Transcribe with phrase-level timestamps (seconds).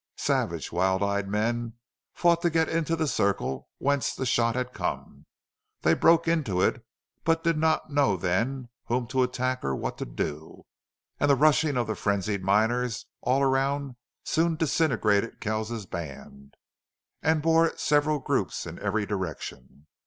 [0.17, 1.73] Savage, wild eyed men
[2.15, 5.27] fought to get into the circle whence that shot had come.
[5.83, 6.83] They broke into it,
[7.23, 10.63] but did not know then whom to attack or what to do.
[11.19, 16.55] And the rushing of the frenzied miners all around soon disintegrated Kells's band
[17.21, 19.85] and bore its several groups in every direction.